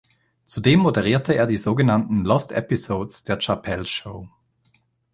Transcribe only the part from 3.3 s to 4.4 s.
Chappelle’s Show.